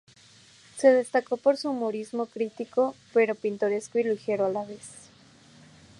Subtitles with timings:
[0.77, 5.11] Se destacó por su humorismo crítico, pero pintoresco y ligero a la vez.